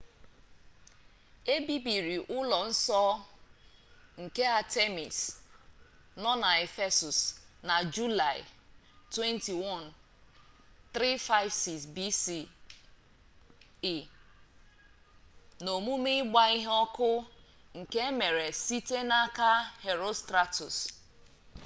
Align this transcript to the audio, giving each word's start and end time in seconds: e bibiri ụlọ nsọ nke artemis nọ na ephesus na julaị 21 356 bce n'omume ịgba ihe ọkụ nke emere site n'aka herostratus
e 1.53 1.55
bibiri 1.67 2.15
ụlọ 2.37 2.59
nsọ 2.69 3.01
nke 4.23 4.43
artemis 4.59 5.17
nọ 6.21 6.31
na 6.43 6.49
ephesus 6.65 7.19
na 7.67 7.75
julaị 7.93 8.41
21 9.13 9.85
356 10.93 11.83
bce 11.95 12.39
n'omume 15.63 16.11
ịgba 16.21 16.43
ihe 16.57 16.71
ọkụ 16.83 17.09
nke 17.79 17.97
emere 18.09 18.47
site 18.65 18.97
n'aka 19.09 19.49
herostratus 19.83 20.75